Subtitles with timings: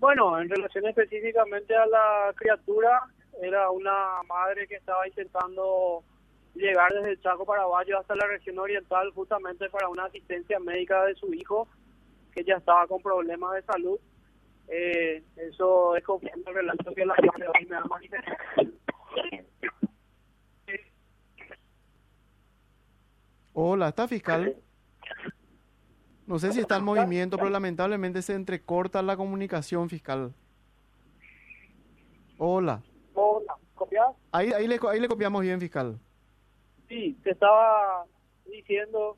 [0.00, 3.02] Bueno, en relación específicamente a la criatura,
[3.42, 6.02] era una madre que estaba intentando
[6.54, 11.14] llegar desde el Chaco Paraguayo hasta la región oriental justamente para una asistencia médica de
[11.16, 11.68] su hijo
[12.34, 14.00] que ya estaba con problemas de salud.
[14.68, 18.38] Eh, eso es como el relato que la de hoy me ha manifestado.
[23.52, 24.56] Hola, ¿está fiscal?
[26.30, 30.32] No sé si está en movimiento, pero lamentablemente se entrecorta la comunicación fiscal.
[32.38, 32.84] Hola.
[33.14, 34.06] Hola, ¿copias?
[34.30, 35.98] Ahí, ahí, le, ahí le copiamos bien, fiscal.
[36.88, 38.04] Sí, te estaba
[38.46, 39.16] diciendo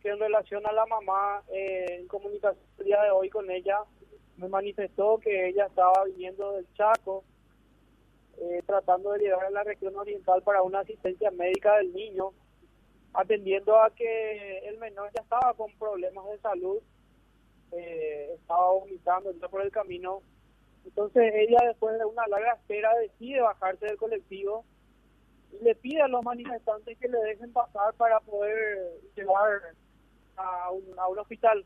[0.00, 3.80] que en relación a la mamá, eh, en comunicación el día de hoy con ella,
[4.36, 7.24] me manifestó que ella estaba viniendo del Chaco,
[8.38, 12.30] eh, tratando de llegar a la región oriental para una asistencia médica del niño,
[13.14, 16.78] atendiendo a que el menor ya estaba con problemas de salud,
[17.72, 20.20] eh, estaba vomitando ya por el camino.
[20.84, 24.64] Entonces ella después de una larga espera decide bajarse del colectivo
[25.52, 29.62] y le pide a los manifestantes que le dejen pasar para poder llevar
[30.36, 31.64] a un, a un hospital.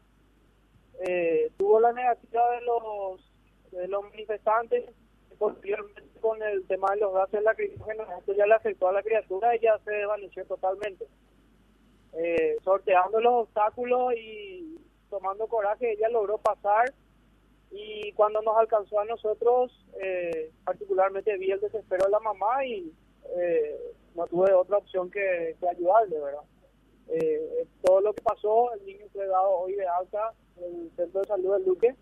[1.07, 3.33] Eh, tuvo la negativa de los
[3.71, 4.85] de los manifestantes
[5.39, 9.55] posteriormente con el tema de los gases lacrimógenos esto ya le afectó a la criatura
[9.55, 11.07] y ya se desvaneció totalmente
[12.13, 14.79] eh, sorteando los obstáculos y
[15.11, 16.93] tomando coraje ella logró pasar.
[17.71, 19.71] Y cuando nos alcanzó a nosotros
[20.03, 22.93] eh, particularmente vi el desespero de la mamá y
[23.37, 23.77] eh,
[24.15, 26.45] no tuve otra opción que, que ayudarle verdad
[27.09, 31.21] eh, todo lo que pasó, el niño fue dado hoy de alta en el centro
[31.21, 31.95] de salud del Duque,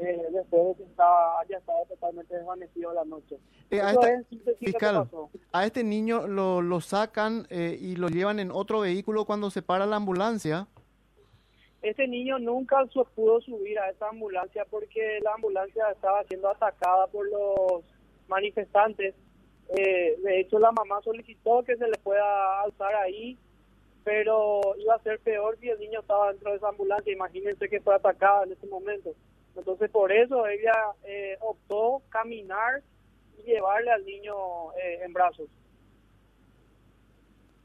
[0.00, 3.38] eh, después de que estaba, haya estado totalmente desvanecido la noche.
[3.70, 5.08] Eh, a, este, fiscal,
[5.52, 9.62] a este niño lo, lo sacan eh, y lo llevan en otro vehículo cuando se
[9.62, 10.66] para la ambulancia.
[11.82, 17.26] Este niño nunca pudo subir a esa ambulancia porque la ambulancia estaba siendo atacada por
[17.30, 17.84] los
[18.28, 19.14] manifestantes.
[19.76, 23.38] Eh, de hecho, la mamá solicitó que se le pueda alzar ahí
[24.04, 27.12] pero iba a ser peor si el niño estaba dentro de esa ambulancia.
[27.12, 29.14] Imagínense que fue atacada en ese momento.
[29.60, 32.82] Entonces, por eso ella eh, optó caminar
[33.38, 34.34] y llevarle al niño
[34.72, 35.48] eh, en brazos.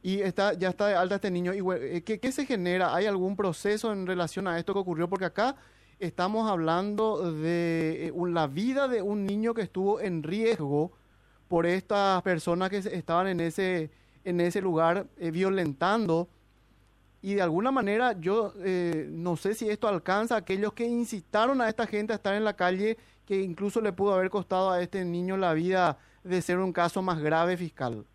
[0.04, 1.54] Y está, ya está de alta este niño.
[1.54, 2.94] Y, eh, ¿qué, ¿Qué se genera?
[2.96, 5.10] ¿Hay algún proceso en relación a esto que ocurrió?
[5.10, 5.56] Porque acá
[6.00, 10.92] estamos hablando de la vida de un niño que estuvo en riesgo
[11.48, 13.90] por estas personas que estaban en ese
[14.26, 16.28] en ese lugar eh, violentando.
[17.26, 21.60] Y de alguna manera yo eh, no sé si esto alcanza a aquellos que incitaron
[21.60, 24.80] a esta gente a estar en la calle, que incluso le pudo haber costado a
[24.80, 28.06] este niño la vida de ser un caso más grave fiscal.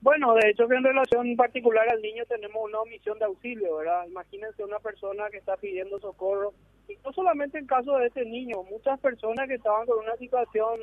[0.00, 4.06] Bueno, de hecho que en relación particular al niño tenemos una omisión de auxilio, ¿verdad?
[4.06, 6.54] Imagínense una persona que está pidiendo socorro,
[6.86, 10.78] y no solamente en caso de este niño, muchas personas que estaban con una situación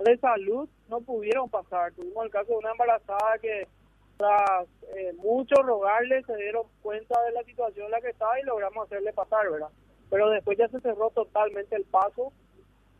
[0.00, 1.92] de salud no pudieron pasar.
[1.92, 3.68] Tuvimos el caso de una embarazada que
[4.16, 8.44] tras eh, mucho rogarle se dieron cuenta de la situación en la que estaba y
[8.44, 9.70] logramos hacerle pasar, ¿verdad?
[10.10, 12.32] Pero después ya se cerró totalmente el paso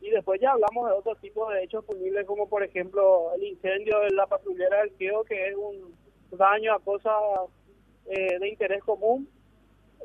[0.01, 3.99] y después ya hablamos de otros tipos de hechos punibles como por ejemplo el incendio
[4.01, 5.95] de la patrullera del Queo que es un
[6.31, 7.13] daño a cosas
[8.07, 9.27] eh, de interés común,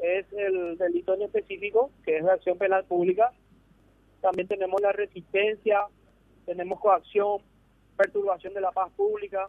[0.03, 3.33] es el delito en específico que es la acción penal pública.
[4.21, 5.87] También tenemos la resistencia,
[6.47, 7.39] tenemos coacción,
[7.97, 9.49] perturbación de la paz pública,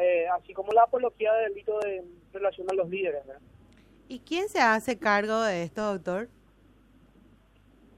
[0.00, 3.22] eh, así como la apología del delito de relación a los líderes.
[4.08, 6.28] ¿Y quién se hace cargo de esto, doctor?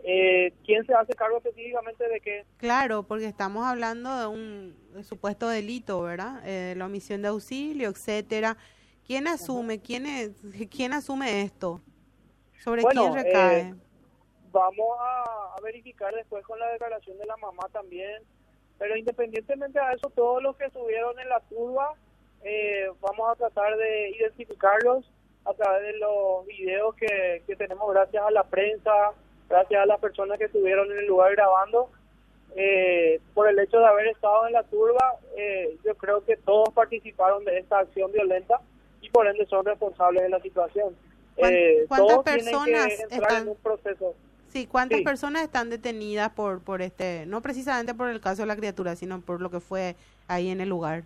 [0.04, 2.44] Eh, ¿Quién se hace cargo específicamente de qué?
[2.58, 6.42] Claro, porque estamos hablando de un supuesto delito, ¿verdad?
[6.46, 8.56] Eh, la omisión de auxilio, etcétera.
[9.04, 10.30] ¿Quién asume, quién, es,
[10.70, 11.80] quién asume esto?
[12.58, 13.74] ¿Sobre quién recae?
[14.56, 18.22] vamos a, verificar después con la declaración de la mamá también.
[18.78, 21.94] Pero independientemente de eso, todos los que estuvieron en la curva,
[22.44, 25.04] eh, vamos a tratar de identificarlos
[25.44, 28.92] a través de los videos que, que tenemos gracias a la prensa,
[29.48, 31.90] gracias a las personas que estuvieron en el lugar grabando.
[32.54, 36.70] Eh, por el hecho de haber estado en la curva, eh, yo creo que todos
[36.70, 38.60] participaron de esta acción violenta
[39.02, 40.96] y por ende son responsables de la situación.
[41.88, 43.42] ¿Cuántas personas están...
[43.42, 44.14] en un proceso.
[44.56, 48.56] Sí, ¿cuántas personas están detenidas por, por este, no precisamente por el caso de la
[48.56, 49.96] criatura, sino por lo que fue
[50.28, 51.02] ahí en el lugar?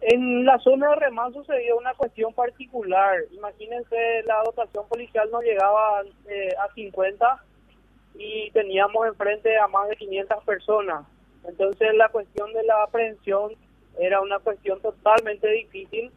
[0.00, 3.20] En la zona de Remán sucedió una cuestión particular.
[3.30, 7.44] Imagínense, la dotación policial no llegaba eh, a 50
[8.16, 11.06] y teníamos enfrente a más de 500 personas.
[11.46, 13.52] Entonces la cuestión de la aprehensión
[13.96, 16.10] era una cuestión totalmente difícil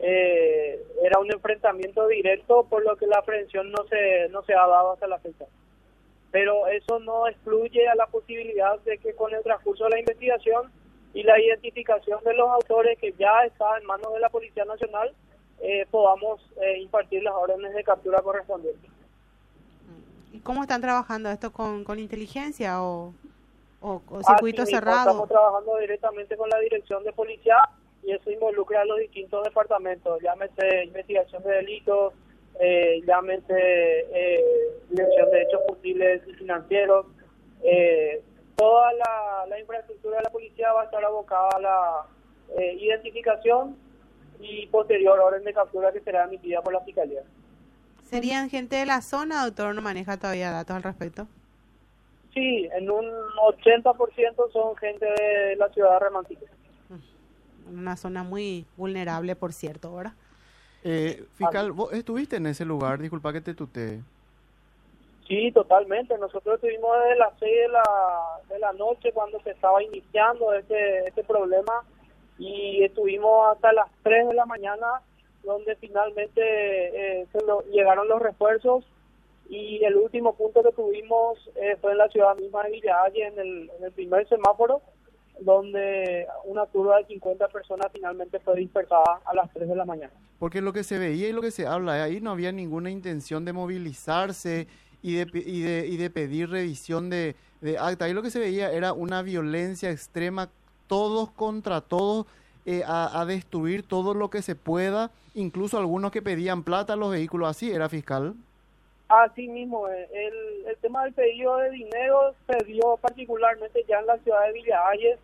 [0.00, 4.66] eh, era un enfrentamiento directo, por lo que la aprehensión no se, no se ha
[4.66, 5.46] dado hasta la fecha.
[6.30, 10.70] pero eso no excluye a la posibilidad de que con el transcurso de la investigación
[11.14, 15.12] y la identificación de los autores que ya está en manos de la Policía Nacional,
[15.60, 18.90] eh, podamos eh, impartir las órdenes de captura correspondientes.
[20.32, 23.14] ¿Y cómo están trabajando esto con, con inteligencia o,
[23.80, 25.10] o, circuito cerrado?
[25.10, 27.56] Estamos trabajando directamente con la dirección de policía
[28.08, 32.14] y eso involucra a los distintos departamentos, llámese investigación de delitos,
[32.58, 34.44] eh, llámese eh,
[34.88, 37.04] dirección de hechos posibles y financieros.
[37.62, 38.22] Eh,
[38.56, 42.06] toda la, la, infraestructura de la policía va a estar abocada a la
[42.56, 43.76] eh, identificación
[44.40, 47.20] y posterior orden de captura que será emitida por la Fiscalía.
[48.04, 49.74] ¿Serían gente de la zona, doctor?
[49.74, 51.26] ¿No maneja todavía datos al respecto?
[52.32, 56.46] Sí, en un 80% son gente de la ciudad de Remantique.
[57.66, 60.12] Una zona muy vulnerable, por cierto, ¿verdad?
[60.84, 62.98] Eh, fiscal, ¿vos estuviste en ese lugar?
[62.98, 64.00] Disculpa que te tutee.
[65.26, 66.16] Sí, totalmente.
[66.18, 67.84] Nosotros estuvimos desde las 6 de la,
[68.48, 71.84] de la noche cuando se estaba iniciando este, este problema
[72.38, 74.86] y estuvimos hasta las 3 de la mañana
[75.42, 77.38] donde finalmente eh, se
[77.70, 78.84] llegaron los refuerzos
[79.48, 83.70] y el último punto que tuvimos eh, fue en la ciudad misma de en el,
[83.78, 84.82] en el primer semáforo,
[85.40, 90.12] donde una turba de 50 personas finalmente fue dispersada a las 3 de la mañana.
[90.38, 93.44] Porque lo que se veía y lo que se habla, ahí no había ninguna intención
[93.44, 94.66] de movilizarse
[95.02, 98.04] y de, y de, y de pedir revisión de, de acta.
[98.04, 100.48] Ahí lo que se veía era una violencia extrema,
[100.86, 102.26] todos contra todos,
[102.66, 106.96] eh, a, a, destruir todo lo que se pueda, incluso algunos que pedían plata a
[106.96, 108.34] los vehículos, así era fiscal.
[109.08, 114.06] Así mismo, eh, el, el tema del pedido de dinero se dio particularmente ya en
[114.06, 115.18] la ciudad de Villa Ayes,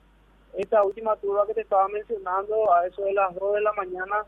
[0.56, 4.24] esta última turba que te estaba mencionando, a eso de las 2 de la mañana,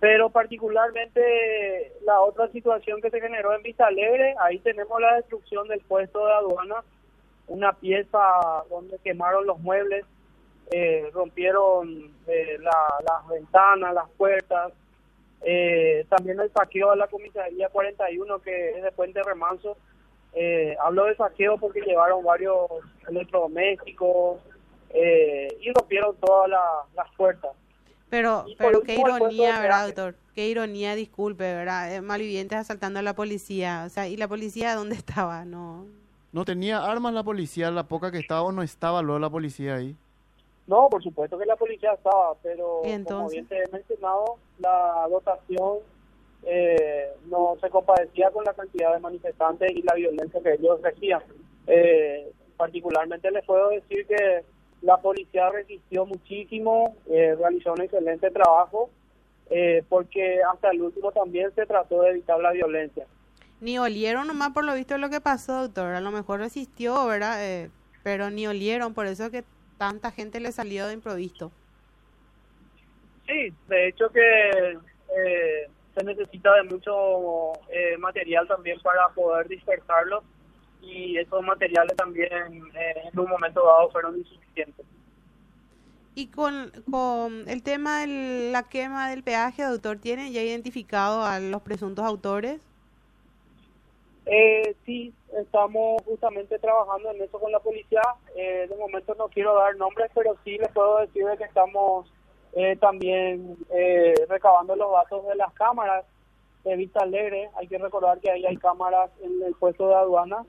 [0.00, 5.66] pero particularmente la otra situación que se generó en Vista Alegre, ahí tenemos la destrucción
[5.68, 6.84] del puesto de aduana,
[7.48, 8.18] una pieza
[8.70, 10.04] donde quemaron los muebles,
[10.70, 14.72] eh, rompieron eh, la, las ventanas, las puertas,
[15.42, 19.76] eh, también el saqueo a la comisaría 41 que es de Puente Remanso.
[20.34, 22.68] Eh, hablo de saqueo porque llevaron varios
[23.08, 24.40] electrodomésticos
[24.90, 27.52] eh, y rompieron todas las puertas.
[28.10, 30.14] Pero, pero qué ironía, ¿verdad, doctor?
[30.34, 31.94] Qué ironía, disculpe, ¿verdad?
[31.94, 33.84] Eh, malvivientes asaltando a la policía.
[33.86, 35.44] O sea, ¿y la policía dónde estaba?
[35.44, 35.86] No.
[36.32, 39.76] No tenía armas la policía, la poca que estaba o no estaba luego la policía
[39.76, 39.96] ahí.
[40.66, 45.78] No, por supuesto que la policía estaba, pero como bien te he mencionado, la dotación
[46.42, 51.22] eh, no se compadecía con la cantidad de manifestantes y la violencia que ellos ejercían.
[51.66, 54.44] Eh, particularmente les puedo decir que
[54.82, 58.90] la policía resistió muchísimo, eh, realizó un excelente trabajo,
[59.50, 63.06] eh, porque hasta el último también se trató de evitar la violencia.
[63.60, 65.94] Ni olieron nomás por lo visto lo que pasó, doctor.
[65.94, 67.44] A lo mejor resistió, ¿verdad?
[67.44, 67.70] Eh,
[68.04, 69.42] pero ni olieron, por eso que
[69.78, 71.50] tanta gente le salió de improviso.
[73.26, 80.22] Sí, de hecho que eh, se necesita de mucho eh, material también para poder dispersarlo
[80.82, 82.28] y esos materiales también
[82.74, 84.86] eh, en un momento dado fueron insuficientes.
[86.14, 91.38] Y con, con el tema de la quema del peaje, doctor, ¿tiene ya identificado a
[91.38, 92.60] los presuntos autores?
[94.26, 98.02] Eh, sí, estamos justamente trabajando en eso con la policía.
[98.36, 102.12] Eh, de momento no quiero dar nombres, pero sí les puedo decir que estamos
[102.52, 106.04] eh, también eh, recabando los datos de las cámaras
[106.64, 107.48] de Vista Alegre.
[107.56, 110.44] Hay que recordar que ahí hay cámaras en el puesto de aduana.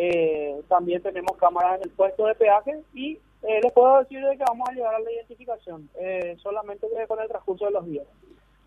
[0.00, 4.36] Eh, también tenemos cámaras en el puesto de peaje y eh, les puedo decir de
[4.36, 8.06] que vamos a llegar a la identificación, eh, solamente con el transcurso de los días.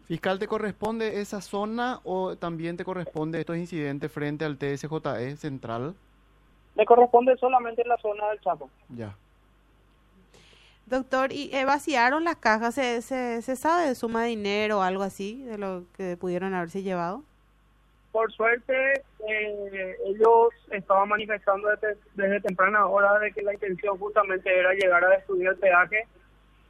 [0.07, 5.95] Fiscal, ¿te corresponde esa zona o también te corresponde estos incidentes frente al TSJE central?
[6.75, 8.69] Me corresponde solamente en la zona del Chaco.
[8.89, 9.15] Ya.
[10.85, 12.75] Doctor, ¿y eh, vaciaron las cajas?
[12.75, 16.53] ¿Se, se, ¿Se sabe de suma de dinero o algo así de lo que pudieron
[16.53, 17.23] haberse llevado?
[18.11, 21.69] Por suerte, eh, ellos estaban manifestando
[22.15, 26.05] desde, temprana hora de que la intención justamente era llegar a destruir el peaje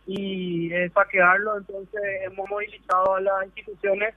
[0.06, 4.14] y eh, saquearlo, entonces hemos movilizado a las instituciones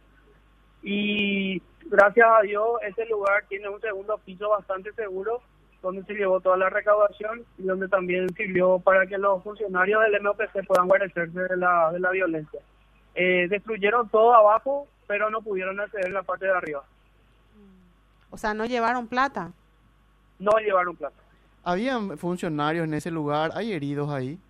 [0.83, 5.40] y gracias a Dios ese lugar tiene un segundo piso bastante seguro
[5.85, 10.23] donde se llevó toda la recaudación y donde también sirvió para que los funcionarios del
[10.23, 12.61] MOPC puedan guarecerse de la, de la violencia.
[13.14, 16.85] Eh, destruyeron todo abajo, pero no pudieron acceder en la parte de arriba.
[18.35, 19.53] O sea, ¿no llevaron plata?
[20.41, 21.14] No llevaron plata.
[21.62, 23.53] ¿Habían funcionarios en ese lugar?
[23.55, 24.41] ¿Hay heridos ahí?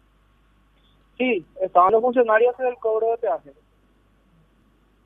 [1.18, 3.52] Sí, estaban los funcionarios en el cobro de peaje.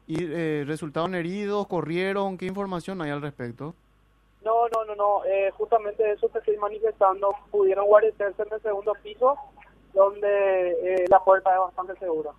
[0.07, 1.67] ¿Y eh, resultaron heridos?
[1.67, 2.39] ¿Corrieron?
[2.39, 3.75] ¿Qué información hay al respecto?
[4.45, 5.25] No, no, no, no.
[5.25, 7.35] Eh, justamente eso que estoy manifestando.
[7.51, 9.37] Pudieron guarecerse en el segundo piso,
[9.93, 12.31] donde eh, la puerta es bastante segura.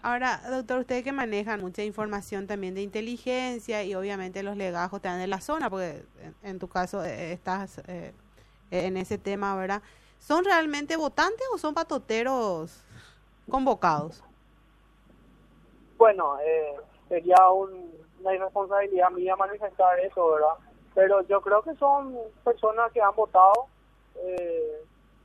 [0.00, 5.20] Ahora, doctor, usted que maneja mucha información también de inteligencia y obviamente los legajos están
[5.20, 6.04] en la zona, porque
[6.42, 8.12] en, tu caso eh, estás eh,
[8.70, 9.82] en ese tema, ¿verdad?
[10.20, 12.84] ¿Son realmente votantes o son patoteros
[13.50, 14.22] convocados?
[15.96, 16.76] Bueno, eh,
[17.08, 20.54] sería una irresponsabilidad mía manifestar eso, ¿verdad?
[20.94, 23.66] Pero yo creo que son personas que han votado,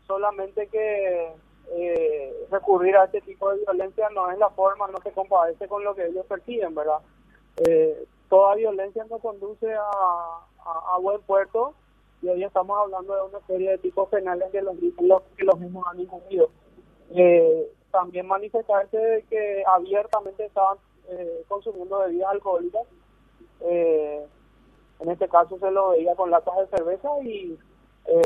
[0.08, 1.34] solamente que
[1.72, 5.84] eh, recurrir a este tipo de violencia no es la forma, no se compadece con
[5.84, 7.00] lo que ellos persiguen, ¿verdad?
[7.58, 9.84] Eh, toda violencia no conduce a,
[10.66, 11.74] a, buen puerto
[12.22, 14.76] y hoy estamos hablando de una serie de tipos penales que los,
[15.38, 16.50] que los mismos han incumplido.
[17.12, 20.78] Eh, también manifestarse de que abiertamente estaban
[21.10, 22.88] eh, consumiendo bebidas alcohólicas.
[23.62, 24.26] Eh,
[25.00, 27.58] en este caso se lo veía con latas de cerveza y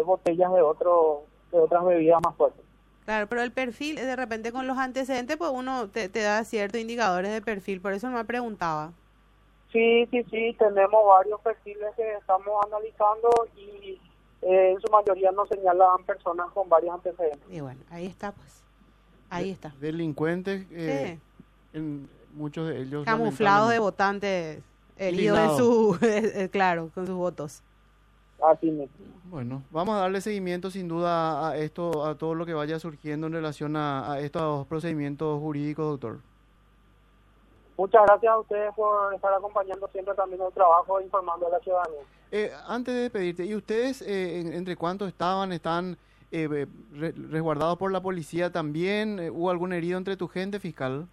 [0.06, 2.64] botellas de otro de otras bebidas más fuertes.
[3.08, 7.32] Claro, pero el perfil, de repente con los antecedentes, pues uno te, da ciertos indicadores
[7.32, 8.92] de perfil, por eso me preguntaba.
[9.72, 13.98] Sí, sí, sí, tenemos varios perfiles que estamos analizando y
[14.42, 17.50] eh, en su mayoría nos señalan personas con varios antecedentes.
[17.50, 18.62] Y bueno, ahí está, pues.
[19.30, 19.74] Ahí está.
[19.80, 21.18] Delincuentes, eh,
[22.34, 23.06] muchos de ellos.
[23.06, 24.62] Camuflados de votantes
[24.98, 27.64] heridos en su, eh, claro, con sus votos.
[29.26, 33.28] Bueno, vamos a darle seguimiento sin duda a esto, a todo lo que vaya surgiendo
[33.28, 36.20] en relación a, estos procedimientos jurídicos, doctor.
[37.78, 42.00] Muchas gracias a ustedes por estar acompañando siempre también el trabajo informando a la ciudadanía.
[42.32, 45.52] Eh, antes de despedirte, ¿y ustedes eh, entre cuántos estaban?
[45.52, 45.98] ¿Están
[46.32, 49.32] eh, resguardados por la policía también?
[49.32, 51.08] ¿Hubo algún herido entre tu gente fiscal?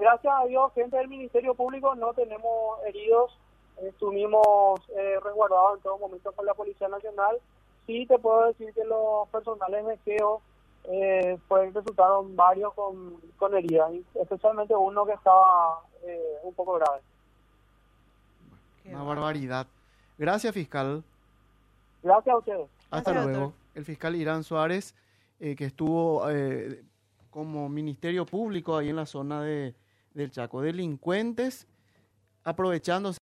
[0.00, 3.38] gracias a Dios, gente del Ministerio Público, no tenemos heridos
[3.82, 7.38] estuvimos eh, resguardados en todo momento con la Policía Nacional.
[7.86, 10.40] Sí te puedo decir que los personales de GEO
[10.84, 17.00] eh, pues resultaron varios con, con heridas, especialmente uno que estaba eh, un poco grave.
[18.86, 19.66] Una barbaridad.
[20.18, 21.04] Gracias, fiscal.
[22.02, 22.68] Gracias a ustedes.
[22.90, 23.52] Hasta luego.
[23.74, 24.94] El fiscal Irán Suárez,
[25.38, 26.24] eh, que estuvo
[27.30, 29.74] como Ministerio Público ahí en la zona de,
[30.14, 30.60] del Chaco.
[30.60, 31.68] Delincuentes
[32.44, 33.18] aprovechándose